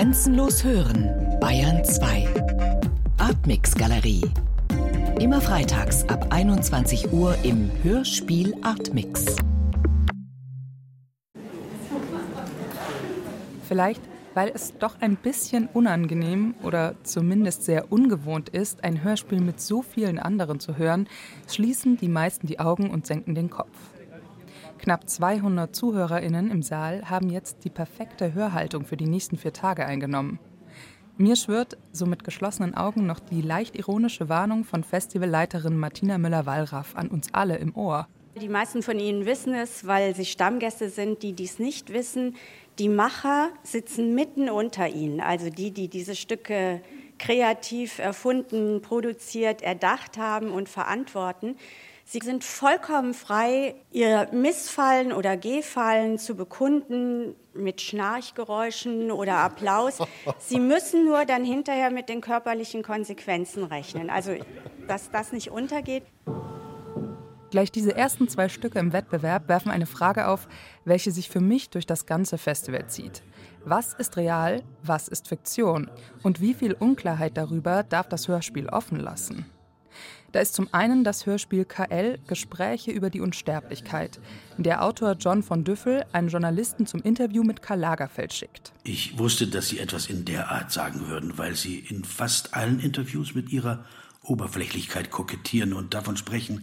[0.00, 1.10] Grenzenlos hören,
[1.42, 2.26] Bayern 2.
[3.18, 4.22] Artmix Galerie.
[5.20, 9.36] Immer freitags ab 21 Uhr im Hörspiel Artmix.
[13.68, 14.00] Vielleicht,
[14.32, 19.82] weil es doch ein bisschen unangenehm oder zumindest sehr ungewohnt ist, ein Hörspiel mit so
[19.82, 21.08] vielen anderen zu hören,
[21.46, 23.76] schließen die meisten die Augen und senken den Kopf.
[24.82, 29.84] Knapp 200 ZuhörerInnen im Saal haben jetzt die perfekte Hörhaltung für die nächsten vier Tage
[29.84, 30.38] eingenommen.
[31.18, 36.96] Mir schwirrt so mit geschlossenen Augen noch die leicht ironische Warnung von Festivalleiterin Martina Müller-Wallraff
[36.96, 38.08] an uns alle im Ohr.
[38.40, 42.36] Die meisten von Ihnen wissen es, weil sie Stammgäste sind, die dies nicht wissen.
[42.78, 46.80] Die Macher sitzen mitten unter Ihnen, also die, die diese Stücke
[47.18, 51.56] kreativ erfunden, produziert, erdacht haben und verantworten.
[52.12, 59.98] Sie sind vollkommen frei, Ihr Missfallen oder Gehfallen zu bekunden mit Schnarchgeräuschen oder Applaus.
[60.40, 64.10] Sie müssen nur dann hinterher mit den körperlichen Konsequenzen rechnen.
[64.10, 64.32] Also,
[64.88, 66.02] dass das nicht untergeht.
[67.52, 70.48] Gleich diese ersten zwei Stücke im Wettbewerb werfen eine Frage auf,
[70.84, 73.22] welche sich für mich durch das ganze Festival zieht.
[73.64, 75.88] Was ist real, was ist Fiktion
[76.24, 79.46] und wie viel Unklarheit darüber darf das Hörspiel offen lassen?
[80.32, 84.20] Da ist zum einen das Hörspiel KL Gespräche über die Unsterblichkeit,
[84.56, 88.72] in der Autor John von Düffel einen Journalisten zum Interview mit Karl Lagerfeld schickt.
[88.84, 92.78] Ich wusste, dass Sie etwas in der Art sagen würden, weil Sie in fast allen
[92.78, 93.84] Interviews mit Ihrer
[94.22, 96.62] Oberflächlichkeit kokettieren und davon sprechen,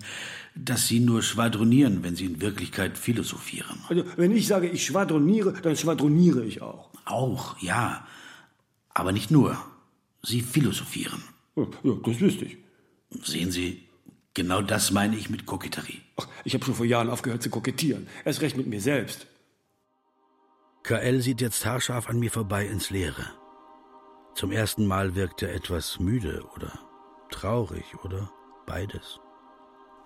[0.56, 3.80] dass Sie nur schwadronieren, wenn Sie in Wirklichkeit philosophieren.
[3.90, 6.90] Also, wenn ich sage, ich schwadroniere, dann schwadroniere ich auch.
[7.06, 8.06] Auch, ja.
[8.94, 9.58] Aber nicht nur.
[10.24, 11.22] Sie philosophieren.
[11.56, 12.58] Ja, ja das wüsste ich.
[13.10, 13.88] Sehen Sie,
[14.34, 16.02] genau das meine ich mit Koketterie.
[16.18, 18.08] Ach, ich habe schon vor Jahren aufgehört zu kokettieren.
[18.26, 19.28] Erst recht mit mir selbst.
[20.84, 23.26] KL sieht jetzt haarscharf an mir vorbei ins Leere.
[24.36, 26.80] Zum ersten Mal wirkt er etwas müde oder
[27.30, 28.32] traurig oder
[28.66, 29.20] beides.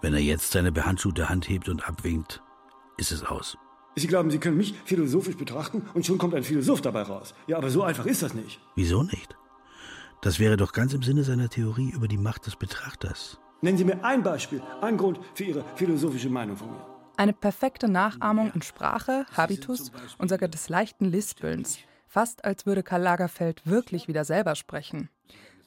[0.01, 2.41] Wenn er jetzt seine behandschuhte Hand hebt und abwinkt,
[2.97, 3.57] ist es aus.
[3.95, 7.33] Sie glauben, Sie können mich philosophisch betrachten und schon kommt ein Philosoph dabei raus.
[7.45, 8.59] Ja, aber so einfach ist das nicht.
[8.75, 9.35] Wieso nicht?
[10.21, 13.39] Das wäre doch ganz im Sinne seiner Theorie über die Macht des Betrachters.
[13.61, 16.85] Nennen Sie mir ein Beispiel, einen Grund für Ihre philosophische Meinung von mir.
[17.17, 21.79] Eine perfekte Nachahmung in Sprache, Habitus und sogar des leichten Lispelns.
[22.07, 25.09] Fast als würde Karl Lagerfeld wirklich wieder selber sprechen.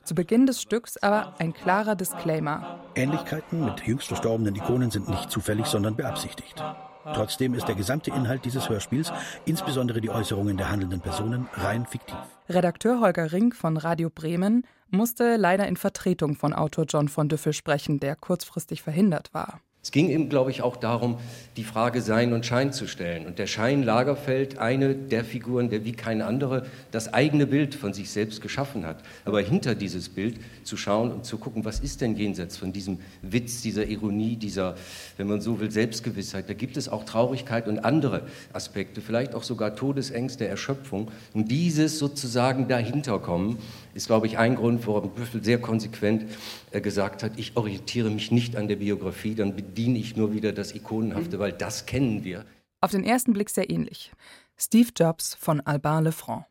[0.05, 2.81] Zu Beginn des Stücks aber ein klarer Disclaimer.
[2.95, 6.63] Ähnlichkeiten mit jüngst verstorbenen Ikonen sind nicht zufällig, sondern beabsichtigt.
[7.05, 9.13] Trotzdem ist der gesamte Inhalt dieses Hörspiels,
[9.45, 12.17] insbesondere die Äußerungen der handelnden Personen, rein fiktiv.
[12.49, 17.53] Redakteur Holger Rink von Radio Bremen musste leider in Vertretung von Autor John von Düffel
[17.53, 19.61] sprechen, der kurzfristig verhindert war.
[19.85, 21.19] Es ging ihm, glaube ich, auch darum,
[21.59, 23.27] die Frage Sein und Schein zu stellen.
[23.27, 27.93] Und der Schein Lagerfeld, eine der Figuren, der wie keine andere das eigene Bild von
[27.93, 29.05] sich selbst geschaffen hat.
[29.27, 32.99] Aber hinter dieses Bild zu schauen und zu gucken, was ist denn jenseits von diesem
[33.21, 34.75] Witz, dieser Ironie, dieser,
[35.19, 36.49] wenn man so will, Selbstgewissheit.
[36.49, 38.23] Da gibt es auch Traurigkeit und andere
[38.55, 41.11] Aspekte, vielleicht auch sogar Todesängste, Erschöpfung.
[41.35, 43.59] Und dieses sozusagen dahinter kommen,
[43.93, 46.25] ist, glaube ich, ein Grund, warum Büffel sehr konsequent
[46.73, 50.53] äh, gesagt hat, ich orientiere mich nicht an der Biografie, dann bediene ich nur wieder
[50.53, 52.45] das Ikonenhafte, weil das kennen wir.
[52.81, 54.13] Auf den ersten Blick sehr ähnlich.
[54.57, 56.45] Steve Jobs von Albin Lefranc.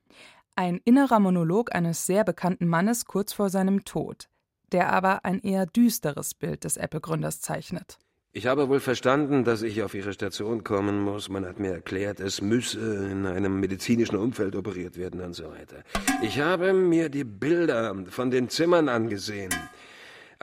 [0.57, 4.27] Ein innerer Monolog eines sehr bekannten Mannes kurz vor seinem Tod,
[4.73, 7.97] der aber ein eher düsteres Bild des Apple-Gründers zeichnet.
[8.33, 11.29] Ich habe wohl verstanden, dass ich auf Ihre Station kommen muss.
[11.29, 15.83] Man hat mir erklärt, es müsse in einem medizinischen Umfeld operiert werden und so weiter.
[16.21, 19.53] Ich habe mir die Bilder von den Zimmern angesehen.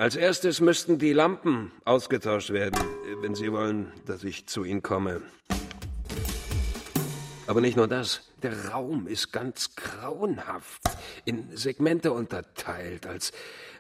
[0.01, 2.81] Als erstes müssten die Lampen ausgetauscht werden,
[3.21, 5.21] wenn Sie wollen, dass ich zu Ihnen komme.
[7.47, 8.23] Aber nicht nur das.
[8.43, 10.81] Der Raum ist ganz grauenhaft,
[11.27, 13.33] in Segmente unterteilt, als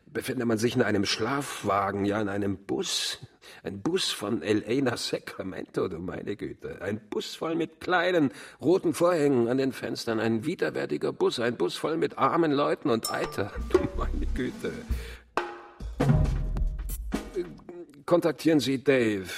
[0.05, 3.19] befände man sich in einem Schlafwagen, ja in einem Bus.
[3.63, 4.83] Ein Bus von L.A.
[4.83, 6.83] nach Sacramento, du meine Güte.
[6.83, 10.21] Ein Bus voll mit kleinen roten Vorhängen an den Fenstern.
[10.21, 11.41] Ein widerwärtiger Bus.
[11.41, 13.53] Ein Bus voll mit armen Leuten und Eiter.
[13.71, 14.73] Du meine Güte.
[18.10, 19.30] Kontaktieren Sie Dave.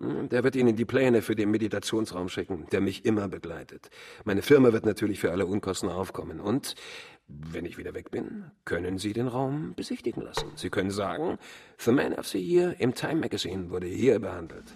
[0.00, 3.90] Der wird Ihnen die Pläne für den Meditationsraum schicken, der mich immer begleitet.
[4.24, 6.40] Meine Firma wird natürlich für alle Unkosten aufkommen.
[6.40, 6.74] Und
[7.28, 10.50] wenn ich wieder weg bin, können Sie den Raum besichtigen lassen.
[10.56, 11.36] Sie können sagen,
[11.76, 14.72] The Man of the Year im Time Magazine wurde hier behandelt.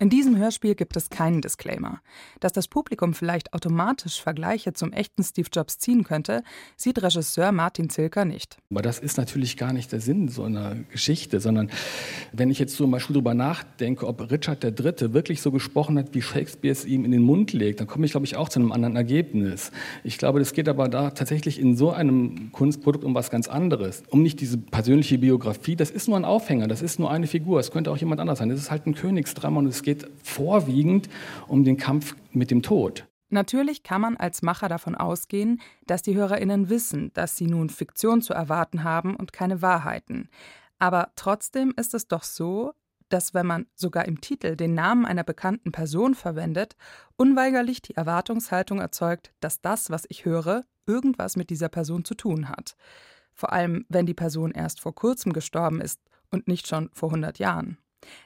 [0.00, 2.00] In diesem Hörspiel gibt es keinen Disclaimer.
[2.40, 6.42] Dass das Publikum vielleicht automatisch Vergleiche zum echten Steve Jobs ziehen könnte,
[6.76, 8.56] sieht Regisseur Martin Zilker nicht.
[8.70, 11.70] Aber das ist natürlich gar nicht der Sinn so einer Geschichte, sondern
[12.32, 15.12] wenn ich jetzt zum Beispiel darüber nachdenke, ob Richard III.
[15.12, 18.10] wirklich so gesprochen hat, wie Shakespeare es ihm in den Mund legt, dann komme ich,
[18.10, 19.70] glaube ich, auch zu einem anderen Ergebnis.
[20.02, 24.02] Ich glaube, es geht aber da tatsächlich in so einem Kunstprodukt um was ganz anderes.
[24.10, 27.60] Um nicht diese persönliche Biografie, das ist nur ein Aufhänger, das ist nur eine Figur,
[27.60, 28.48] es könnte auch jemand anders sein.
[28.48, 31.08] Das ist halt ein Königsdrama und es geht vorwiegend
[31.46, 33.06] um den Kampf mit dem Tod.
[33.28, 38.22] Natürlich kann man als Macher davon ausgehen, dass die Hörerinnen wissen, dass sie nun Fiktion
[38.22, 40.28] zu erwarten haben und keine Wahrheiten.
[40.78, 42.72] Aber trotzdem ist es doch so,
[43.08, 46.76] dass wenn man sogar im Titel den Namen einer bekannten Person verwendet,
[47.16, 52.48] unweigerlich die Erwartungshaltung erzeugt, dass das, was ich höre, irgendwas mit dieser Person zu tun
[52.48, 52.76] hat.
[53.32, 57.38] Vor allem, wenn die Person erst vor kurzem gestorben ist und nicht schon vor 100
[57.38, 57.78] Jahren.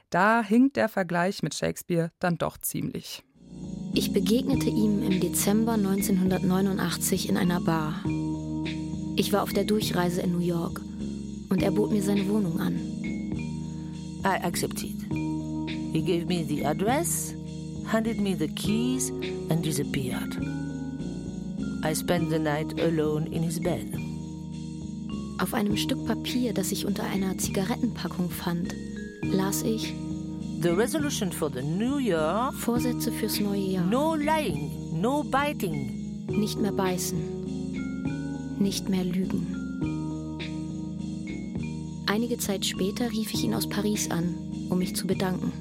[0.09, 3.23] Da hinkt der Vergleich mit Shakespeare dann doch ziemlich.
[3.93, 8.03] Ich begegnete ihm im Dezember 1989 in einer Bar.
[9.15, 10.79] Ich war auf der Durchreise in New York
[11.49, 12.75] und er bot mir seine Wohnung an.
[14.23, 14.95] I accepted.
[15.91, 17.33] He gave me the address,
[17.85, 19.11] handed me the keys
[19.49, 20.37] and disappeared.
[21.83, 23.87] I spent the night alone in his bed.
[25.39, 28.75] Auf einem Stück Papier, das ich unter einer Zigarettenpackung fand,
[29.21, 29.93] las ich
[30.61, 32.51] The resolution for the new year.
[32.53, 33.85] Vorsätze fürs neue Jahr.
[33.85, 34.69] No lying,
[35.01, 36.27] no biting.
[36.27, 37.17] Nicht mehr beißen.
[38.59, 39.55] Nicht mehr lügen.
[42.07, 44.35] Einige Zeit später rief ich ihn aus Paris an,
[44.69, 45.53] um mich zu bedanken.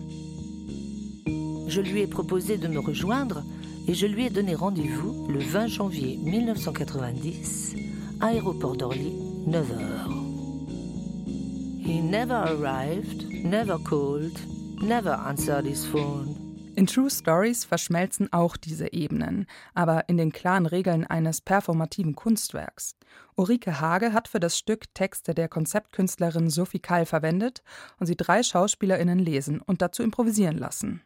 [1.69, 3.45] Je lui ai proposé de me rejoindre
[3.87, 7.77] et je lui ai donné rendez-vous le 20 janvier 1990,
[8.21, 9.13] aéroport d'Orly,
[9.47, 10.09] 9h.
[11.85, 14.39] He never arrived, never called,
[14.81, 16.49] never answered his phone.
[16.77, 22.95] In True Stories verschmelzen auch diese Ebenen, aber in den klaren Regeln eines performativen Kunstwerks.
[23.35, 27.63] Ulrike Hage hat für das Stück Texte der Konzeptkünstlerin Sophie Kall verwendet
[27.99, 31.03] und sie drei SchauspielerInnen lesen und dazu improvisieren lassen.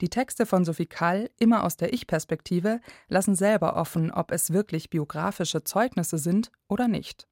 [0.00, 4.88] Die Texte von Sophie Kall, immer aus der Ich-Perspektive, lassen selber offen, ob es wirklich
[4.88, 7.26] biografische Zeugnisse sind oder nicht.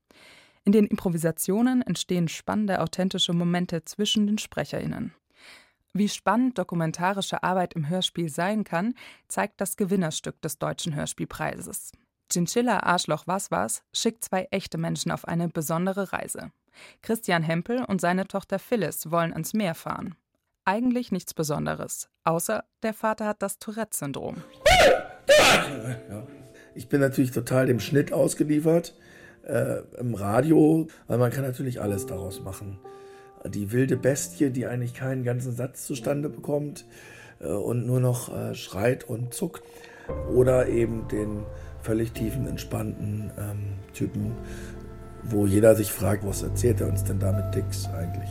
[0.67, 5.15] In den Improvisationen entstehen spannende, authentische Momente zwischen den SprecherInnen.
[5.93, 8.95] Wie spannend dokumentarische Arbeit im Hörspiel sein kann,
[9.29, 11.93] zeigt das Gewinnerstück des Deutschen Hörspielpreises.
[12.33, 16.51] Chinchilla Arschloch Was Was schickt zwei echte Menschen auf eine besondere Reise.
[17.01, 20.17] Christian Hempel und seine Tochter Phyllis wollen ans Meer fahren.
[20.65, 24.43] Eigentlich nichts Besonderes, außer der Vater hat das Tourette-Syndrom.
[26.75, 28.95] Ich bin natürlich total dem Schnitt ausgeliefert
[29.47, 32.79] äh, im Radio, weil man kann natürlich alles daraus machen
[33.49, 36.85] die wilde Bestie, die eigentlich keinen ganzen Satz zustande bekommt
[37.41, 39.63] äh, und nur noch äh, schreit und zuckt.
[40.33, 41.45] Oder eben den
[41.83, 44.33] völlig tiefen, entspannten ähm, Typen,
[45.25, 48.29] wo jeder sich fragt, was erzählt er uns denn da mit Dix eigentlich?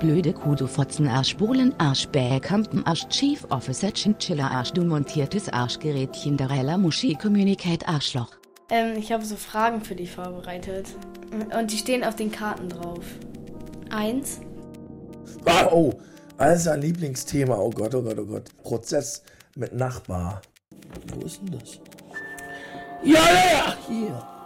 [0.00, 7.88] Blöde Kuh, du Fotzenarsch, Bohlenarsch, Bäkampenarsch, Chief Officer, Chinchilla-Arsch, du montiertes Arschgerätchen, Darella, Muschi, Communicate,
[7.88, 8.38] Arschloch.
[8.70, 10.94] Ähm, ich habe so Fragen für dich vorbereitet.
[11.58, 13.04] Und die stehen auf den Karten drauf.
[13.90, 14.40] Eins.
[15.44, 15.94] Ah, oh,
[16.36, 17.56] also ein Lieblingsthema.
[17.56, 18.62] Oh Gott, oh Gott, oh Gott.
[18.62, 19.22] Prozess
[19.56, 20.42] mit Nachbar.
[21.06, 21.80] Wo ist denn das?
[23.02, 24.38] Ja, ja, ja, hier.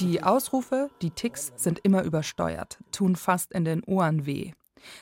[0.00, 4.52] Die Ausrufe, die Ticks sind immer übersteuert, tun fast in den Ohren weh.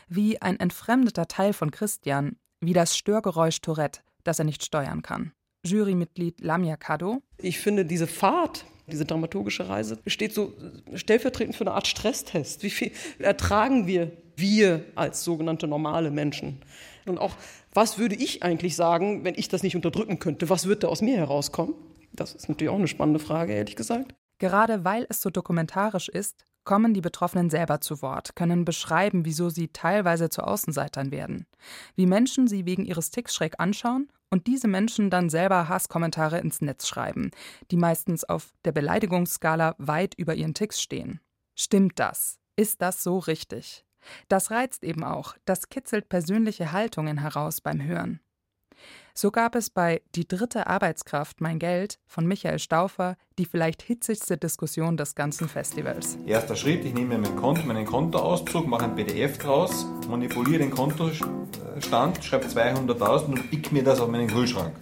[0.08, 5.32] Wie ein entfremdeter Teil von Christian, wie das Störgeräusch Tourette, das er nicht steuern kann.
[5.64, 7.22] Jurymitglied Lamia Kado.
[7.38, 10.52] Ich finde diese Fahrt diese dramaturgische Reise steht so
[10.94, 12.62] stellvertretend für eine Art Stresstest.
[12.62, 16.60] Wie viel ertragen wir, wir als sogenannte normale Menschen?
[17.06, 17.34] Und auch,
[17.72, 20.48] was würde ich eigentlich sagen, wenn ich das nicht unterdrücken könnte?
[20.48, 21.74] Was würde da aus mir herauskommen?
[22.12, 24.14] Das ist natürlich auch eine spannende Frage, ehrlich gesagt.
[24.38, 29.48] Gerade weil es so dokumentarisch ist, kommen die Betroffenen selber zu Wort, können beschreiben, wieso
[29.48, 31.46] sie teilweise zu Außenseitern werden,
[31.94, 36.60] wie Menschen sie wegen ihres Ticks schräg anschauen und diese Menschen dann selber Hasskommentare ins
[36.60, 37.30] Netz schreiben,
[37.70, 41.20] die meistens auf der Beleidigungsskala weit über ihren Ticks stehen.
[41.56, 42.38] Stimmt das?
[42.56, 43.84] Ist das so richtig?
[44.28, 48.20] Das reizt eben auch, das kitzelt persönliche Haltungen heraus beim Hören.
[49.14, 54.36] So gab es bei Die dritte Arbeitskraft mein Geld von Michael Stauffer die vielleicht hitzigste
[54.36, 56.18] Diskussion des ganzen Festivals.
[56.26, 62.22] Erster Schritt, ich nehme mein Konto, meinen Kontoauszug, mache ein PDF draus, manipuliere den Kontostand,
[62.22, 64.74] schreibe 200.000 und pick mir das auf meinen Kühlschrank.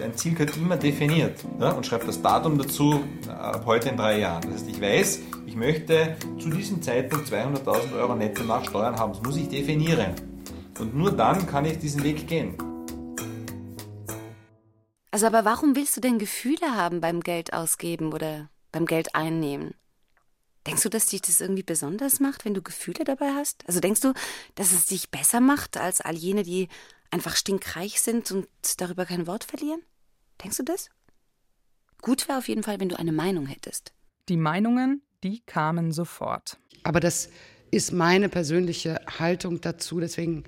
[0.00, 4.18] Dein Ziel wird immer definiert ja, und schreibe das Datum dazu, ab heute in drei
[4.18, 4.42] Jahren.
[4.42, 9.12] Das heißt, ich weiß, ich möchte zu diesem Zeitpunkt 200.000 Euro netto nach Steuern haben.
[9.12, 10.14] Das muss ich definieren.
[10.80, 12.56] Und nur dann kann ich diesen Weg gehen.
[15.10, 19.74] Also aber warum willst du denn Gefühle haben beim Geld ausgeben oder beim Geld einnehmen?
[20.66, 23.66] Denkst du, dass dich das irgendwie besonders macht, wenn du Gefühle dabei hast?
[23.66, 24.12] Also denkst du,
[24.54, 26.68] dass es dich besser macht als all jene, die
[27.10, 29.80] einfach stinkreich sind und darüber kein Wort verlieren?
[30.42, 30.90] Denkst du das?
[32.02, 33.92] Gut wäre auf jeden Fall, wenn du eine Meinung hättest.
[34.28, 36.58] Die Meinungen, die kamen sofort.
[36.82, 37.30] Aber das
[37.70, 40.00] ist meine persönliche Haltung dazu.
[40.00, 40.44] Deswegen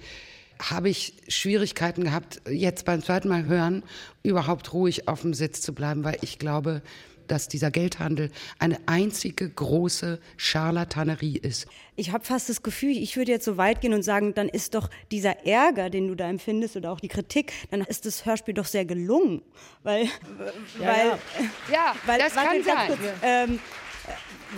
[0.71, 3.83] habe ich Schwierigkeiten gehabt, jetzt beim zweiten Mal hören,
[4.23, 6.83] überhaupt ruhig auf dem Sitz zu bleiben, weil ich glaube,
[7.29, 11.67] dass dieser Geldhandel eine einzige große Scharlatanerie ist.
[11.97, 14.75] Ich habe fast das Gefühl, ich würde jetzt so weit gehen und sagen, dann ist
[14.75, 18.55] doch dieser Ärger, den du da empfindest oder auch die Kritik, dann ist das Hörspiel
[18.55, 19.43] doch sehr gelungen,
[19.83, 20.11] weil, Ja,
[20.81, 21.19] weil, ja.
[21.71, 22.87] Ja, weil, das warte, kann ganz sein.
[22.89, 23.59] kurz, ähm,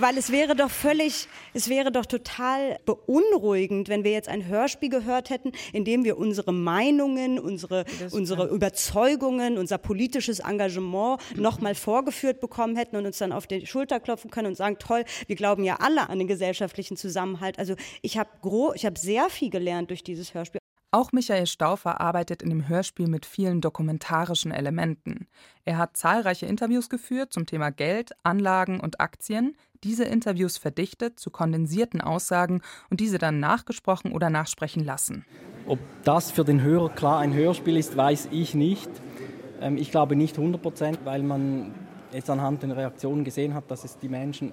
[0.00, 4.88] weil es wäre doch völlig, es wäre doch total beunruhigend, wenn wir jetzt ein Hörspiel
[4.88, 12.40] gehört hätten, in dem wir unsere Meinungen, unsere, unsere Überzeugungen, unser politisches Engagement nochmal vorgeführt
[12.40, 15.64] bekommen hätten und uns dann auf die Schulter klopfen können und sagen, toll, wir glauben
[15.64, 17.58] ja alle an den gesellschaftlichen Zusammenhalt.
[17.58, 18.30] Also ich habe
[18.74, 20.60] ich habe sehr viel gelernt durch dieses Hörspiel.
[20.94, 25.26] Auch Michael Stauffer arbeitet in dem Hörspiel mit vielen dokumentarischen Elementen.
[25.64, 31.30] Er hat zahlreiche Interviews geführt zum Thema Geld, Anlagen und Aktien, diese Interviews verdichtet zu
[31.30, 35.24] kondensierten Aussagen und diese dann nachgesprochen oder nachsprechen lassen.
[35.66, 38.90] Ob das für den Hörer klar ein Hörspiel ist, weiß ich nicht.
[39.60, 41.74] Ähm, Ich glaube nicht 100 Prozent, weil man
[42.12, 44.52] jetzt anhand der Reaktionen gesehen hat, dass es die Menschen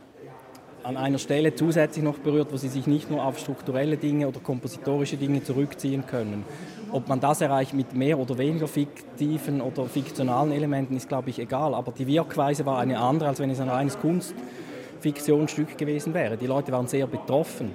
[0.84, 4.40] an einer Stelle zusätzlich noch berührt, wo sie sich nicht nur auf strukturelle Dinge oder
[4.40, 6.44] kompositorische Dinge zurückziehen können.
[6.92, 11.40] Ob man das erreicht mit mehr oder weniger fiktiven oder fiktionalen Elementen, ist, glaube ich,
[11.40, 11.76] egal.
[11.76, 14.00] Aber die Wirkweise war eine andere, als wenn es ein reines
[15.02, 16.38] Kunstfiktionsstück gewesen wäre.
[16.38, 17.74] Die Leute waren sehr betroffen.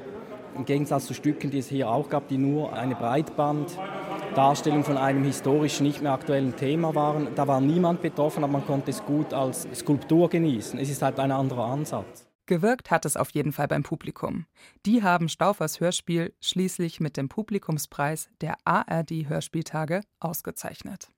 [0.55, 5.25] Im Gegensatz zu Stücken, die es hier auch gab, die nur eine Breitbanddarstellung von einem
[5.25, 7.29] historisch nicht mehr aktuellen Thema waren.
[7.35, 10.79] Da war niemand betroffen, aber man konnte es gut als Skulptur genießen.
[10.79, 12.29] Es ist halt ein anderer Ansatz.
[12.47, 14.47] Gewirkt hat es auf jeden Fall beim Publikum.
[14.87, 21.11] Die haben Stauffers Hörspiel schließlich mit dem Publikumspreis der ARD Hörspieltage ausgezeichnet.